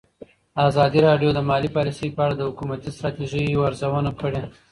[0.67, 4.41] ازادي راډیو د مالي پالیسي په اړه د حکومتي ستراتیژۍ ارزونه کړې.